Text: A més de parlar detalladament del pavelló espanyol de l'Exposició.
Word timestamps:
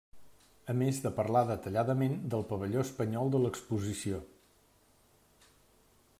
A 0.71 0.73
més 0.77 1.01
de 1.03 1.11
parlar 1.19 1.43
detalladament 1.49 2.15
del 2.35 2.47
pavelló 2.53 2.81
espanyol 2.87 3.31
de 3.37 3.43
l'Exposició. 3.45 4.27